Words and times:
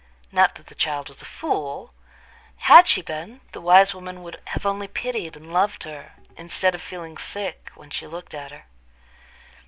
Not 0.31 0.55
that 0.55 0.65
the 0.65 0.73
child 0.73 1.09
was 1.09 1.21
a 1.21 1.25
fool. 1.25 1.93
Had 2.61 2.87
she 2.87 3.03
been, 3.03 3.41
the 3.51 3.61
wise 3.61 3.93
woman 3.93 4.23
would 4.23 4.41
have 4.47 4.65
only 4.65 4.87
pitied 4.87 5.35
and 5.37 5.53
loved 5.53 5.83
her, 5.83 6.13
instead 6.35 6.73
of 6.73 6.81
feeling 6.81 7.19
sick 7.19 7.69
when 7.75 7.91
she 7.91 8.07
looked 8.07 8.33
at 8.33 8.49
her. 8.49 8.65